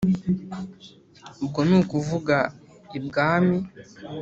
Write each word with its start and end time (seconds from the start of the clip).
ubwo 1.43 1.59
ni 1.67 1.73
ukuvuga 1.79 2.37
ibwami. 2.97 3.57